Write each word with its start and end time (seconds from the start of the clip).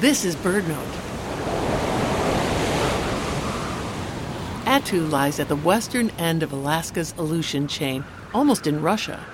This 0.00 0.24
is 0.24 0.34
BirdNote. 0.34 0.92
Attu 4.64 5.08
lies 5.08 5.38
at 5.38 5.46
the 5.46 5.54
western 5.54 6.10
end 6.18 6.42
of 6.42 6.52
Alaska's 6.52 7.14
Aleutian 7.16 7.68
chain, 7.68 8.02
almost 8.34 8.66
in 8.66 8.82
Russia. 8.82 9.24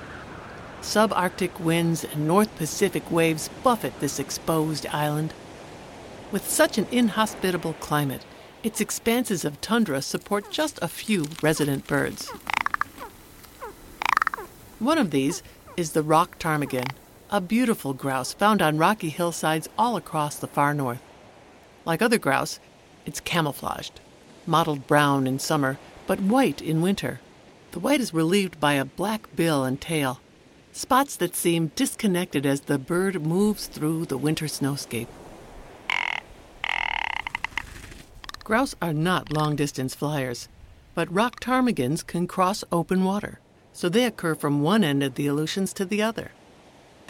Subarctic 0.83 1.59
winds 1.59 2.05
and 2.05 2.27
North 2.27 2.55
Pacific 2.57 3.11
waves 3.11 3.49
buffet 3.63 3.99
this 4.01 4.19
exposed 4.19 4.87
island. 4.89 5.33
With 6.31 6.47
such 6.47 6.77
an 6.77 6.87
inhospitable 6.91 7.73
climate, 7.81 8.27
its 8.63 8.83
expanses 8.83 9.47
of 9.47 9.63
tundra 9.63 10.03
support 10.03 10.51
just 10.51 10.79
a 10.83 10.89
few 10.89 11.25
resident 11.43 11.87
birds. 11.87 12.29
One 14.79 14.99
of 14.99 15.11
these 15.11 15.43
is 15.79 15.93
the 15.93 16.03
rock 16.03 16.39
ptarmigan, 16.39 16.89
a 17.33 17.41
beautiful 17.41 17.95
grouse 17.95 18.33
found 18.33 18.61
on 18.61 18.77
rocky 18.77 19.09
hillsides 19.09 19.69
all 19.79 19.97
across 19.97 20.35
the 20.35 20.49
far 20.49 20.75
north. 20.75 21.01
Like 21.85 22.03
other 22.03 22.19
grouse, 22.19 22.59
it's 23.07 23.21
camouflaged, 23.21 24.01
mottled 24.47 24.89
brown 24.89 25.29
in 25.29 25.39
summer, 25.39 25.79
but 26.09 26.21
white 26.21 26.61
in 26.61 26.83
winter. 26.83 27.21
The 27.71 27.79
white 27.79 28.01
is 28.01 28.13
relieved 28.13 28.59
by 28.59 28.73
a 28.73 28.85
black 28.85 29.35
bill 29.37 29.63
and 29.63 29.81
tail, 29.81 30.21
spots 30.73 31.15
that 31.17 31.37
seem 31.37 31.71
disconnected 31.77 32.45
as 32.45 32.63
the 32.63 32.79
bird 32.79 33.25
moves 33.25 33.69
through 33.69 34.07
the 34.07 34.19
winter 34.19 34.47
snowscape. 34.47 35.07
Grouse 38.43 38.75
are 38.83 38.93
not 38.93 39.33
long 39.33 39.55
distance 39.55 39.95
flyers, 39.95 40.49
but 40.97 41.13
rock 41.15 41.39
ptarmigans 41.39 42.05
can 42.05 42.27
cross 42.27 42.65
open 42.73 43.05
water, 43.05 43.39
so 43.73 43.89
they 43.89 44.05
occur 44.05 44.35
from 44.35 44.63
one 44.63 44.83
end 44.83 45.05
of 45.05 45.15
the 45.15 45.29
Aleutians 45.29 45.73
to 45.75 45.85
the 45.85 46.03
other. 46.03 46.33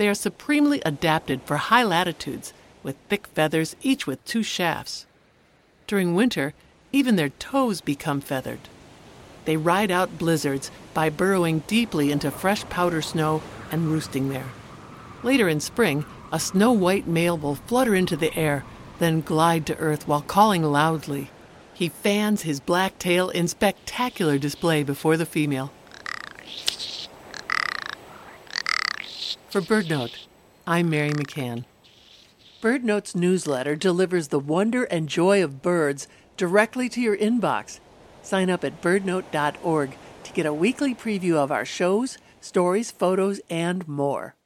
They 0.00 0.08
are 0.08 0.14
supremely 0.14 0.80
adapted 0.86 1.42
for 1.42 1.58
high 1.58 1.82
latitudes, 1.84 2.54
with 2.82 2.96
thick 3.10 3.26
feathers, 3.26 3.76
each 3.82 4.06
with 4.06 4.24
two 4.24 4.42
shafts. 4.42 5.04
During 5.86 6.14
winter, 6.14 6.54
even 6.90 7.16
their 7.16 7.28
toes 7.28 7.82
become 7.82 8.22
feathered. 8.22 8.70
They 9.44 9.58
ride 9.58 9.90
out 9.90 10.16
blizzards 10.16 10.70
by 10.94 11.10
burrowing 11.10 11.64
deeply 11.66 12.10
into 12.10 12.30
fresh 12.30 12.64
powder 12.70 13.02
snow 13.02 13.42
and 13.70 13.88
roosting 13.88 14.30
there. 14.30 14.46
Later 15.22 15.50
in 15.50 15.60
spring, 15.60 16.06
a 16.32 16.40
snow 16.40 16.72
white 16.72 17.06
male 17.06 17.36
will 17.36 17.56
flutter 17.56 17.94
into 17.94 18.16
the 18.16 18.34
air, 18.34 18.64
then 19.00 19.20
glide 19.20 19.66
to 19.66 19.76
earth 19.76 20.08
while 20.08 20.22
calling 20.22 20.62
loudly. 20.62 21.28
He 21.74 21.90
fans 21.90 22.40
his 22.40 22.58
black 22.58 22.98
tail 22.98 23.28
in 23.28 23.48
spectacular 23.48 24.38
display 24.38 24.82
before 24.82 25.18
the 25.18 25.26
female. 25.26 25.72
For 29.50 29.60
BirdNote, 29.60 30.28
I'm 30.64 30.88
Mary 30.88 31.10
McCann. 31.10 31.64
BirdNote's 32.62 33.16
newsletter 33.16 33.74
delivers 33.74 34.28
the 34.28 34.38
wonder 34.38 34.84
and 34.84 35.08
joy 35.08 35.42
of 35.42 35.60
birds 35.60 36.06
directly 36.36 36.88
to 36.88 37.00
your 37.00 37.16
inbox. 37.16 37.80
Sign 38.22 38.48
up 38.48 38.62
at 38.62 38.80
birdnote.org 38.80 39.96
to 40.22 40.32
get 40.32 40.46
a 40.46 40.54
weekly 40.54 40.94
preview 40.94 41.34
of 41.34 41.50
our 41.50 41.64
shows, 41.64 42.16
stories, 42.40 42.92
photos, 42.92 43.40
and 43.50 43.88
more. 43.88 44.36